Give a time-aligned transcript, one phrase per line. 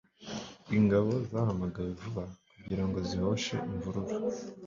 [0.77, 2.23] ingabo zahamagawe vuba
[2.55, 4.13] kugirango zihoshe imvururu